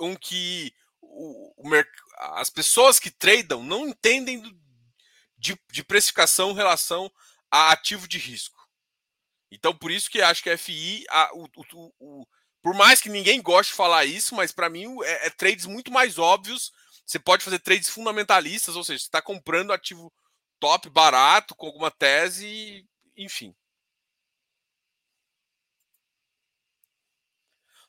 [0.00, 1.70] em que o, o,
[2.18, 4.42] as pessoas que tradam não entendem
[5.36, 7.10] de, de precificação em relação
[7.50, 8.58] a ativo de risco.
[9.50, 11.48] Então, por isso que acho que a FI, a, o,
[11.98, 12.26] o,
[12.62, 15.90] por mais que ninguém goste de falar isso, mas para mim é, é, trades muito
[15.90, 16.72] mais óbvios.
[17.06, 20.12] Você pode fazer trades fundamentalistas, ou seja, você está comprando ativo
[20.60, 23.54] top, barato, com alguma tese, enfim.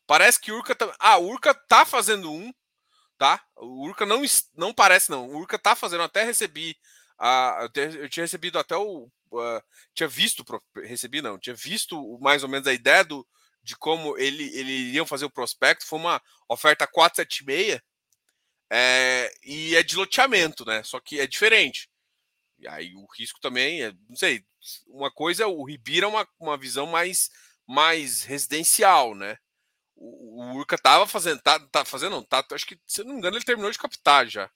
[0.07, 0.95] Parece que Urca tá.
[0.99, 2.51] Ah, Urca tá fazendo um,
[3.17, 3.43] tá?
[3.57, 4.23] O Urca não,
[4.55, 5.27] não parece, não.
[5.29, 6.75] O Urca tá fazendo, até recebi.
[7.19, 9.09] A, eu tinha recebido até o.
[9.31, 9.61] Uh,
[9.93, 10.43] tinha visto,
[10.83, 13.27] recebi não, tinha visto mais ou menos a ideia do,
[13.61, 15.85] de como ele, ele iriam fazer o prospecto.
[15.85, 17.79] Foi uma oferta 476
[18.71, 20.83] é, e é de loteamento, né?
[20.83, 21.89] Só que é diferente.
[22.59, 24.45] E aí o risco também é, não sei,
[24.87, 27.29] uma coisa, o Ribira é uma, uma visão mais,
[27.67, 29.37] mais residencial, né?
[29.95, 33.19] O, o Urca tava fazendo, tá, tá fazendo, não, tá, acho que, se não me
[33.19, 34.49] engano, ele terminou de captar já.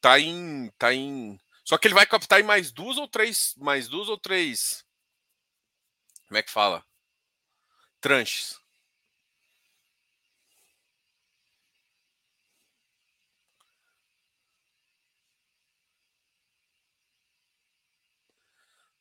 [0.00, 3.88] Tá em, tá em, só que ele vai captar em mais duas ou três, mais
[3.88, 4.84] duas ou três,
[6.26, 6.84] como é que fala?
[8.00, 8.58] tranches.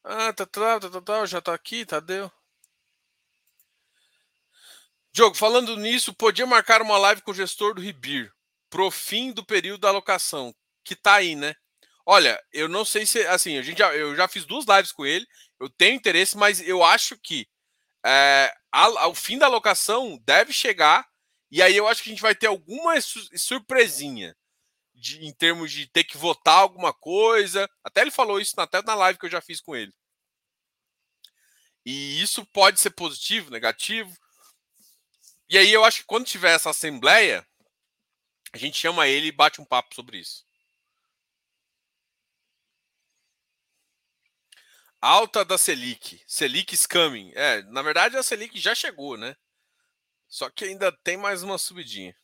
[0.10, 2.32] Ah, tá, tá, tá, tá, tá, já tá aqui, Tadeu.
[5.12, 8.32] Diogo, falando nisso, podia marcar uma live com o gestor do Ribir
[8.70, 11.56] pro fim do período da alocação, que tá aí, né?
[12.06, 15.06] Olha, eu não sei se assim, a gente já, eu já fiz duas lives com
[15.06, 15.28] ele,
[15.60, 17.46] eu tenho interesse, mas eu acho que
[18.06, 21.06] é, ao fim da alocação deve chegar,
[21.52, 22.94] e aí eu acho que a gente vai ter alguma
[23.36, 24.34] surpresinha
[24.98, 27.70] de, em termos de ter que votar alguma coisa.
[27.84, 29.94] Até ele falou isso até na live que eu já fiz com ele.
[31.86, 34.14] E isso pode ser positivo, negativo.
[35.50, 37.48] E aí eu acho que quando tiver essa assembleia,
[38.52, 40.46] a gente chama ele e bate um papo sobre isso.
[45.00, 46.22] Alta da Selic.
[46.28, 47.32] Selic scamming.
[47.36, 49.38] É, na verdade a Selic já chegou, né?
[50.28, 52.16] Só que ainda tem mais uma subidinha.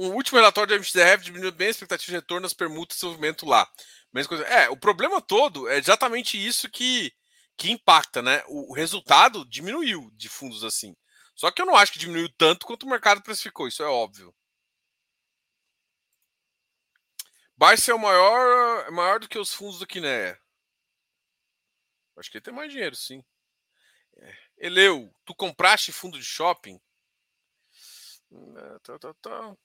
[0.00, 3.44] Um último relatório da MXDF diminuiu bem a expectativa de retorno das permutas de desenvolvimento
[3.44, 3.70] lá.
[4.10, 4.44] Mesma coisa.
[4.44, 7.12] É, o problema todo é exatamente isso que,
[7.54, 8.42] que impacta, né?
[8.48, 10.96] O, o resultado diminuiu de fundos assim.
[11.34, 14.34] Só que eu não acho que diminuiu tanto quanto o mercado precificou, isso é óbvio.
[17.54, 20.40] Barça é o maior, é maior do que os fundos do Kinea.
[22.16, 23.22] Acho que ele tem mais dinheiro, sim.
[24.16, 24.36] É.
[24.56, 26.80] Eleu, tu compraste fundo de shopping?
[28.82, 29.56] Tá, tá, tá.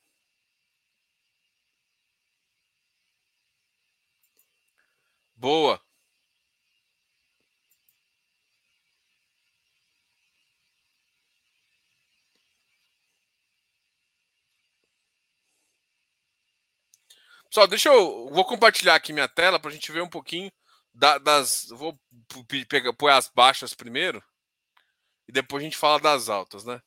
[5.38, 5.80] Boa.
[17.56, 18.30] Só deixa eu.
[18.32, 20.52] Vou compartilhar aqui minha tela para a gente ver um pouquinho
[20.94, 21.68] da, das.
[21.70, 21.98] Vou
[22.68, 24.22] pegar, pôr as baixas primeiro.
[25.28, 26.82] E depois a gente fala das altas, né?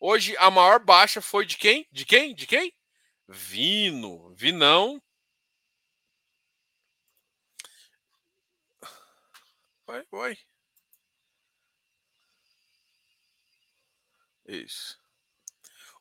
[0.00, 1.86] Hoje a maior baixa foi de quem?
[1.90, 2.34] De quem?
[2.34, 2.72] De quem?
[3.28, 4.32] Vino.
[4.36, 5.02] Vinão.
[9.92, 10.38] Oi, oi.
[14.46, 14.98] Isso.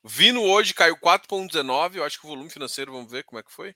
[0.02, 1.98] Vino hoje caiu 4,19.
[1.98, 3.76] Eu acho que o volume financeiro, vamos ver como é que foi.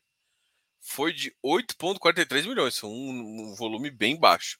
[0.79, 2.79] Foi de 8,43 milhões.
[2.79, 4.57] Foi um, um, volume bem baixo.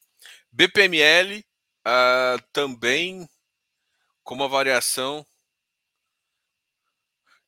[0.52, 1.44] BPML uh,
[1.86, 3.26] ah, também
[4.24, 5.26] com uma variação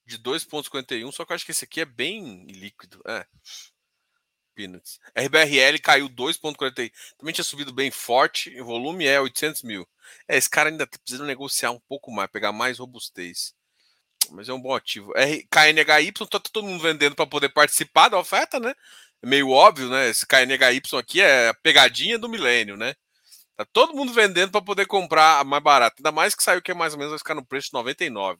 [0.06, 3.02] de 2,51, só que eu acho que esse aqui é bem líquido.
[3.06, 3.28] É.
[4.58, 5.00] Peanuts.
[5.16, 6.92] RBRL caiu 2,40.
[7.16, 8.60] Também tinha subido bem forte.
[8.60, 9.88] O volume é 800 mil.
[10.28, 13.54] É, esse cara ainda tá precisa negociar um pouco mais, pegar mais robustez.
[14.32, 15.14] Mas é um bom ativo.
[15.16, 18.74] R, KNHY, tá todo mundo vendendo para poder participar da oferta, né?
[19.22, 20.10] É meio óbvio, né?
[20.10, 22.96] Esse KNHY aqui é a pegadinha do milênio, né?
[23.56, 25.98] Tá todo mundo vendendo para poder comprar mais barato.
[26.00, 28.40] Ainda mais que saiu que é mais ou menos vai ficar no preço de 99.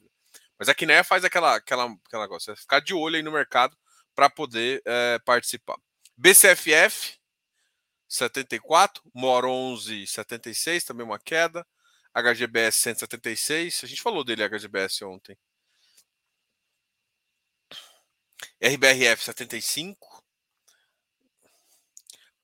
[0.58, 3.76] Mas a Kinea faz aquela, aquela, aquela negócio, é ficar de olho aí no mercado
[4.14, 5.76] para poder é, participar.
[6.20, 7.16] BCFF
[8.08, 11.64] 74, MOR 11 76, também uma queda.
[12.12, 15.38] HGBS 176, a gente falou dele HGBS ontem.
[18.60, 20.24] RBRF 75,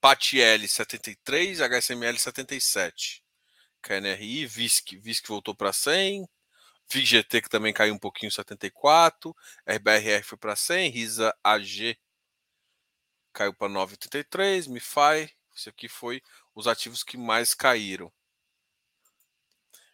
[0.00, 3.24] PATL 73, HSML 77.
[3.82, 6.28] KNRI, VISC, VISC voltou para 100.
[6.92, 9.34] VGT que também caiu um pouquinho 74,
[9.66, 11.98] RBRR foi para 100, RISA AG
[13.34, 16.22] caiu para 9,83, MiFi, isso aqui foi
[16.54, 18.12] os ativos que mais caíram.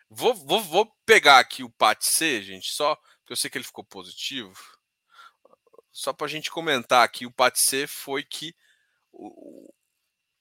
[0.08, 3.84] Vou, vou, vou pegar aqui o PAT-C, gente, só porque eu sei que ele ficou
[3.84, 4.54] positivo.
[5.92, 8.54] Só para a gente comentar aqui, o PAT-C foi que
[9.12, 9.72] o,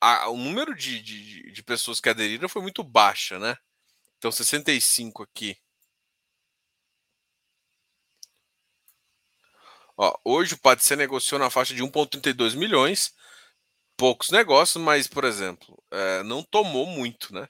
[0.01, 3.57] a, o número de, de, de pessoas que aderiram foi muito baixa, né?
[4.17, 5.57] Então, 65 aqui.
[10.01, 13.13] Ó, hoje o PADC negociou na faixa de 1,32 milhões,
[13.97, 17.49] poucos negócios, mas, por exemplo, é, não tomou muito, né?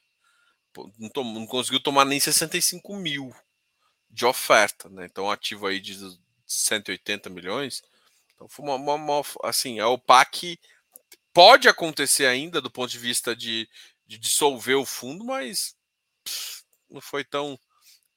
[0.97, 3.31] Não, tomou, não, conseguiu tomar nem 65 mil
[4.09, 5.05] de oferta, né?
[5.05, 5.95] Então, ativo aí de
[6.47, 7.83] 180 milhões.
[8.33, 10.59] Então, foi uma, uma, uma assim, a OPAC
[11.31, 13.69] pode acontecer ainda do ponto de vista de,
[14.07, 15.75] de dissolver o fundo, mas
[16.23, 17.59] pff, não foi tão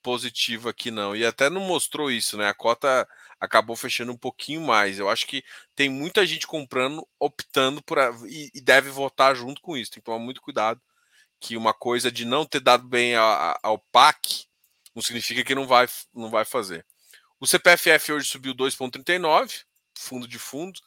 [0.02, 1.14] positivo aqui não.
[1.14, 2.48] E até não mostrou isso, né?
[2.48, 3.06] A cota
[3.42, 5.00] acabou fechando um pouquinho mais.
[5.00, 9.76] Eu acho que tem muita gente comprando, optando por e, e deve votar junto com
[9.76, 9.90] isso.
[9.90, 10.80] Tem que tomar muito cuidado
[11.40, 14.46] que uma coisa de não ter dado bem ao PAC
[14.94, 16.86] não significa que não vai não vai fazer.
[17.40, 19.64] O CPFF hoje subiu 2,39,
[19.98, 20.78] fundo de fundo,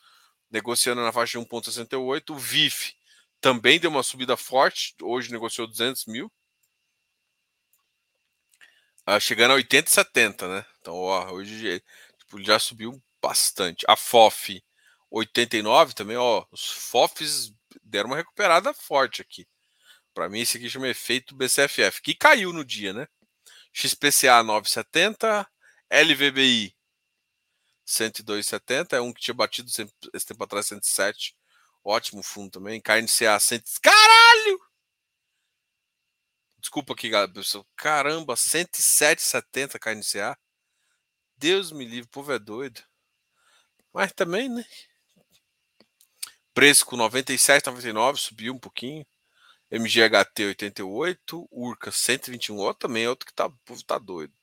[0.49, 2.29] negociando na faixa de 1,68.
[2.29, 2.93] O VIF
[3.41, 6.31] também deu uma subida forte, hoje negociou 200 mil.
[9.07, 10.65] Uh, chegando a 80 e 70, né?
[10.79, 11.83] Então, ó, hoje
[12.25, 13.85] Tipo, já subiu bastante.
[13.88, 14.63] A FOF
[15.09, 19.47] 89 também, ó, os FOFs deram uma recuperada forte aqui.
[20.13, 23.07] Para mim esse aqui chama efeito BCFF, que caiu no dia, né?
[23.73, 25.47] XPCA 970,
[25.91, 26.75] LVBI
[27.85, 31.35] 102,70, é um que tinha batido esse tempo atrás 107.
[31.83, 32.81] Ótimo fundo também.
[32.81, 33.61] KNCA 100.
[33.81, 34.59] Caralho!
[36.57, 37.31] Desculpa aqui, galera.
[37.75, 40.35] Caramba, 107,70 KNCA.
[41.38, 42.82] Deus me livre, o povo é doido.
[43.93, 44.65] Mas também, né?
[46.54, 49.06] Preço com 97,99 subiu um pouquinho.
[49.71, 54.34] MGHT 88, Urca 121, outro também, outro que tá, o povo tá doido.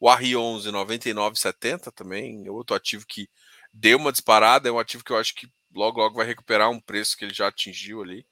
[0.00, 3.28] O R11 99,70 também, é outro ativo que
[3.72, 6.80] deu uma disparada, é um ativo que eu acho que logo logo vai recuperar um
[6.80, 8.26] preço que ele já atingiu ali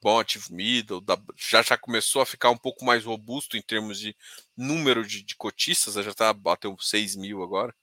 [0.00, 1.02] bom ativo middle,
[1.36, 4.16] já, já começou a ficar um pouco mais robusto em termos de
[4.56, 7.74] número de, de cotistas, já está bateu 6 mil agora.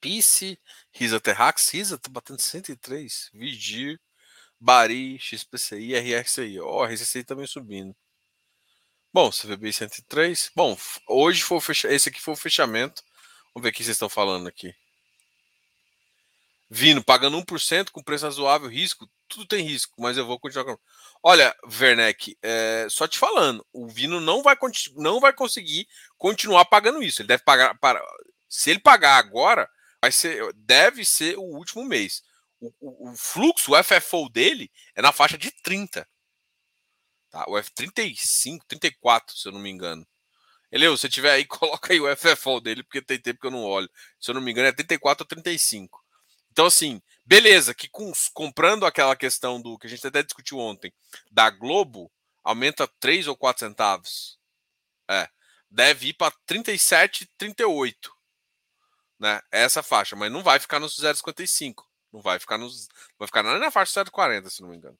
[0.00, 0.58] Pice,
[0.92, 4.00] Risa Terrax, Risa tá batendo 103, Vigir,
[4.60, 7.94] Bari, XPCI, RSI, ó, oh, também subindo.
[9.12, 10.50] Bom, CVB 103.
[10.54, 10.76] Bom,
[11.08, 11.92] hoje foi fecha...
[11.92, 13.02] esse aqui foi o fechamento.
[13.54, 14.74] Vamos ver o que vocês estão falando aqui.
[16.68, 20.76] Vino pagando 1% com preço razoável, risco, tudo tem risco, mas eu vou continuar.
[21.22, 24.56] Olha, Werneck, é, só te falando, o Vino não vai,
[24.96, 25.86] não vai conseguir
[26.16, 27.22] continuar pagando isso.
[27.22, 28.02] Ele deve pagar para.
[28.48, 29.68] Se ele pagar agora,
[30.00, 32.22] vai ser, deve ser o último mês.
[32.60, 36.08] O, o, o fluxo, o FFO dele é na faixa de 30.
[37.30, 37.44] Tá?
[37.48, 40.06] O F35, 34, se eu não me engano.
[40.70, 43.64] Ele, se tiver aí, coloca aí o FFO dele, porque tem tempo que eu não
[43.64, 43.90] olho.
[44.20, 46.04] Se eu não me engano, é 34 ou 35.
[46.50, 50.92] Então, assim, beleza, que com, comprando aquela questão do que a gente até discutiu ontem,
[51.30, 52.10] da Globo,
[52.42, 54.38] aumenta 3 ou 4 centavos.
[55.10, 55.28] É.
[55.68, 58.14] Deve ir para 37, 38.
[59.18, 59.40] Né?
[59.50, 61.84] É essa faixa, mas não vai ficar nos 0,55.
[62.12, 62.88] Não vai ficar nos.
[63.18, 64.98] Vai ficar na faixa 0,40, se não me engano.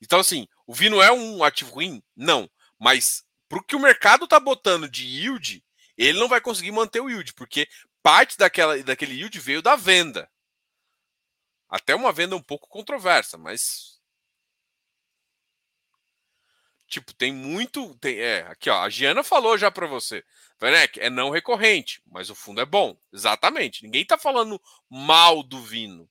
[0.00, 2.02] Então, assim, o Vino é um ativo ruim?
[2.14, 2.50] Não.
[2.78, 5.64] Mas pro que o mercado tá botando de yield,
[5.96, 7.68] ele não vai conseguir manter o yield, porque
[8.02, 10.30] parte daquela, daquele yield veio da venda.
[11.68, 14.00] Até uma venda um pouco controversa, mas.
[16.86, 17.94] tipo, tem muito.
[17.96, 20.24] Tem, é, aqui, ó, a Giana falou já para você.
[20.62, 22.96] Werneck, é não recorrente, mas o fundo é bom.
[23.12, 23.82] Exatamente.
[23.82, 26.08] Ninguém tá falando mal do Vino.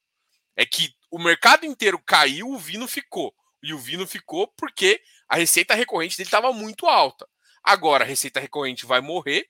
[0.56, 3.34] É que o mercado inteiro caiu, o Vino ficou.
[3.64, 7.28] E o Vino ficou porque a receita recorrente dele estava muito alta.
[7.64, 9.50] Agora a receita recorrente vai morrer,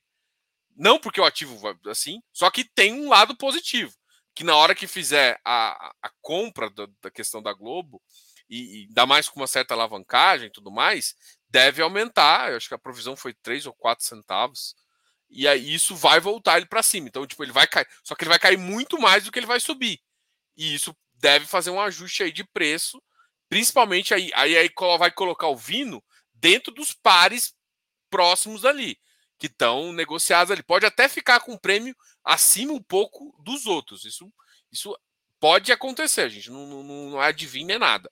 [0.76, 3.94] não porque o ativo vai assim, só que tem um lado positivo,
[4.36, 8.02] que na hora que fizer a, a compra da, questão da Globo,
[8.50, 11.16] e, e ainda mais com uma certa alavancagem e tudo mais,
[11.50, 12.52] deve aumentar.
[12.52, 14.76] Eu acho que a provisão foi 3 ou 4 centavos.
[15.30, 17.08] E aí isso vai voltar ele para cima.
[17.08, 17.88] Então, tipo, ele vai cair.
[18.04, 20.00] Só que ele vai cair muito mais do que ele vai subir.
[20.56, 23.02] E isso deve fazer um ajuste aí de preço.
[23.50, 24.70] Principalmente aí, aí, aí
[25.00, 27.54] vai colocar o Vino dentro dos pares
[28.10, 28.98] próximos ali,
[29.40, 30.64] que estão negociados ali.
[30.64, 34.06] Pode até ficar com um prêmio acima um pouco dos outros.
[34.06, 34.32] Isso,
[34.72, 34.98] isso
[35.40, 38.10] pode acontecer, a gente não, não, não adivinha nada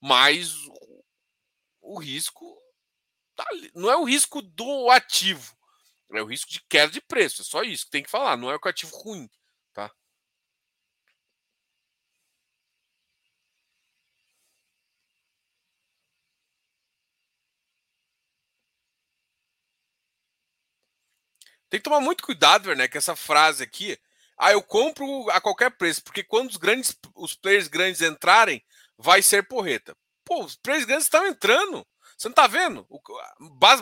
[0.00, 0.54] mas
[1.80, 2.58] o risco
[3.36, 3.44] tá
[3.74, 5.56] não é o risco do ativo,
[6.12, 7.42] é o risco de queda de preço.
[7.42, 9.28] É só isso que tem que falar, não é o ativo ruim,
[9.74, 9.90] tá?
[21.74, 23.98] Tem que tomar muito cuidado, né, que essa frase aqui,
[24.38, 28.64] ah, eu compro a qualquer preço, porque quando os grandes os players grandes entrarem,
[28.96, 29.92] vai ser porreta.
[30.24, 31.84] Pô, os três grandes estão entrando.
[32.16, 32.86] Você não tá vendo?
[32.88, 33.00] O,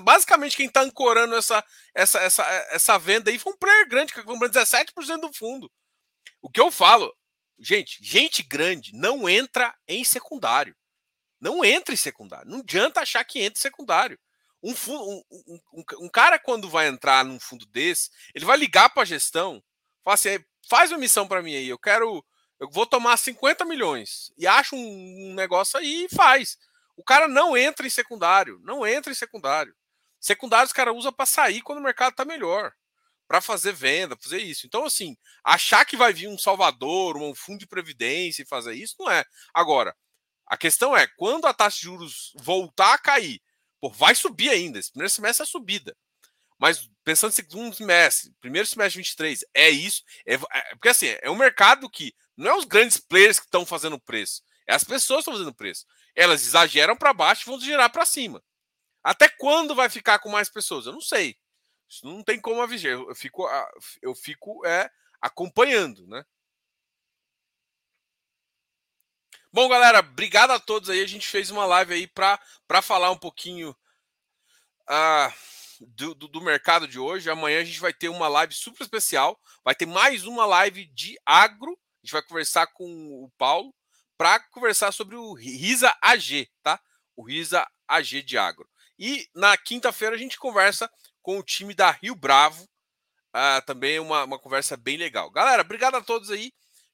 [0.01, 1.63] basicamente, quem tá ancorando essa,
[1.95, 5.71] essa, essa, essa venda aí foi um player grande, que comprou 17% do fundo.
[6.41, 7.15] O que eu falo,
[7.59, 10.75] gente, gente grande não entra em secundário.
[11.39, 12.51] Não entra em secundário.
[12.51, 14.19] Não adianta achar que entra em secundário.
[14.63, 18.91] Um, fundo, um, um, um cara, quando vai entrar num fundo desse, ele vai ligar
[18.91, 19.63] para a gestão,
[20.05, 20.39] fala assim:
[20.69, 22.25] faz uma missão para mim aí, eu quero
[22.63, 26.57] eu vou tomar 50 milhões e acho um, negócio aí e faz.
[26.97, 29.75] O cara não entra em secundário, não entra em secundário.
[30.21, 32.73] Secundário os cara usa para sair quando o mercado tá melhor,
[33.27, 34.65] para fazer venda, fazer isso.
[34.65, 38.95] Então assim, achar que vai vir um Salvador, um fundo de previdência e fazer isso
[39.01, 39.25] não é.
[39.53, 39.93] Agora,
[40.47, 43.43] a questão é, quando a taxa de juros voltar a cair,
[43.83, 45.97] pô, vai subir ainda, esse primeiro semestre é subida.
[46.57, 50.05] Mas pensando em segundo semestre, primeiro semestre de 23, é isso.
[50.25, 53.67] É, é, porque assim, é um mercado que não é os grandes players que estão
[53.67, 54.45] fazendo preço.
[54.69, 55.85] É as pessoas que estão fazendo preço.
[56.15, 58.41] Elas exageram para baixo e vão girar para cima.
[59.03, 60.87] Até quando vai ficar com mais pessoas?
[60.87, 61.37] Eu não sei.
[61.89, 62.93] Isso não tem como avisar.
[62.93, 63.49] Eu fico,
[64.01, 64.89] eu fico é,
[65.21, 66.25] acompanhando, né?
[69.53, 71.03] Bom, galera, obrigado a todos aí.
[71.03, 73.77] A gente fez uma live aí para falar um pouquinho.
[74.89, 75.33] Uh,
[75.89, 77.29] do, do, do, mercado de hoje.
[77.29, 79.39] Amanhã a gente vai ter uma live super especial.
[79.65, 81.73] Vai ter mais uma live de agro.
[81.73, 83.75] A gente vai conversar com o Paulo
[84.17, 86.81] para conversar sobre o RISA AG, tá?
[87.17, 88.69] O RISA AG de agro.
[88.99, 90.91] E na quinta-feira a gente conversa
[91.21, 92.65] com o time da Rio Bravo.
[93.35, 95.31] Uh, também uma, uma conversa bem legal.
[95.31, 96.53] Galera, obrigado a todos aí.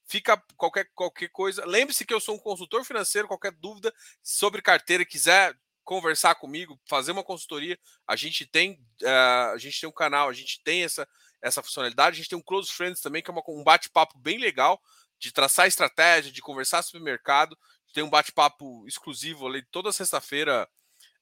[0.08, 1.64] Fica qualquer, qualquer coisa.
[1.66, 3.28] Lembre-se que eu sou um consultor financeiro.
[3.28, 3.92] Qualquer dúvida
[4.22, 5.54] sobre carteira, quiser
[5.84, 10.34] conversar comigo, fazer uma consultoria, a gente tem uh, a gente tem um canal, a
[10.34, 11.08] gente tem essa
[11.40, 14.38] essa funcionalidade, a gente tem um Close Friends também, que é uma, um bate-papo bem
[14.38, 14.78] legal
[15.18, 17.56] de traçar estratégia, de conversar sobre mercado.
[17.94, 20.68] Tem um bate-papo exclusivo ali toda sexta-feira,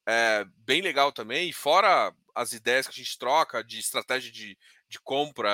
[0.04, 1.48] é, bem legal também.
[1.48, 4.58] E fora as ideias que a gente troca de estratégia de,
[4.88, 5.50] de compra,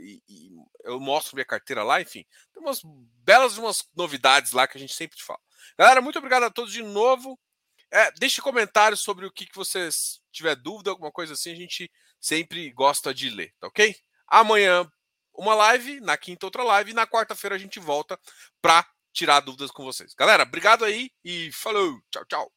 [0.00, 0.50] e, e
[0.84, 2.24] eu mostro minha carteira lá, enfim.
[2.52, 5.40] Tem umas belas umas novidades lá que a gente sempre fala.
[5.78, 7.38] Galera, muito obrigado a todos de novo.
[7.90, 11.90] É, deixe comentários sobre o que, que vocês tiver dúvida, alguma coisa assim, a gente
[12.20, 13.94] sempre gosta de ler, tá ok?
[14.26, 14.90] Amanhã
[15.32, 18.18] uma live, na quinta outra live, e na quarta-feira a gente volta
[18.60, 20.14] para tirar dúvidas com vocês.
[20.14, 22.52] Galera, obrigado aí e falou, tchau, tchau.